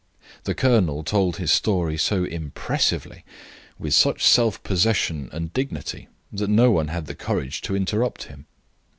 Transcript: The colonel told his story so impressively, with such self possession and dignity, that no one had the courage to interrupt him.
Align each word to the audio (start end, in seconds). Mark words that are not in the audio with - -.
The 0.45 0.55
colonel 0.55 1.03
told 1.03 1.37
his 1.37 1.51
story 1.51 1.95
so 1.95 2.23
impressively, 2.23 3.23
with 3.77 3.93
such 3.93 4.23
self 4.25 4.63
possession 4.63 5.29
and 5.31 5.53
dignity, 5.53 6.07
that 6.33 6.49
no 6.49 6.71
one 6.71 6.87
had 6.87 7.05
the 7.05 7.13
courage 7.13 7.61
to 7.61 7.75
interrupt 7.75 8.23
him. 8.23 8.47